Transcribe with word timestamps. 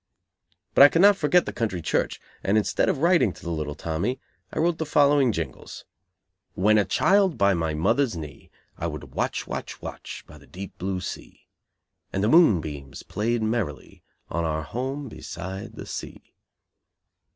But 0.73 0.81
I 0.81 0.89
could 0.89 1.03
not 1.03 1.15
forget 1.15 1.45
the 1.45 1.53
country 1.53 1.79
church, 1.79 2.19
and 2.43 2.57
instead 2.57 2.89
of 2.89 2.97
writing 2.97 3.31
to 3.33 3.43
the 3.43 3.51
little 3.51 3.75
Tommy, 3.75 4.19
I 4.51 4.57
wrote 4.57 4.79
the 4.79 4.85
following 4.87 5.31
jingles: 5.31 5.85
"When 6.55 6.79
a 6.79 6.85
child 6.85 7.37
by 7.37 7.53
mother's 7.53 8.17
knee 8.17 8.49
I 8.79 8.87
would 8.87 9.13
watch, 9.13 9.45
watch, 9.45 9.79
watch 9.79 10.23
By 10.25 10.39
the 10.39 10.47
deep 10.47 10.75
blue 10.79 11.01
sea, 11.01 11.45
And 12.11 12.23
the 12.23 12.27
moon 12.29 12.61
beams 12.61 13.03
played 13.03 13.43
merrily 13.43 14.01
On 14.31 14.43
our 14.43 14.63
home 14.63 15.07
beside 15.07 15.73
the 15.75 15.85
sea. 15.85 16.33